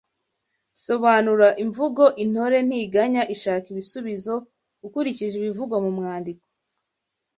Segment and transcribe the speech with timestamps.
[0.85, 4.33] Sobanura imvugo Intore ntiganya ishaka ibisubizo
[4.87, 6.43] ukurikije ibivugwa mu mwandiko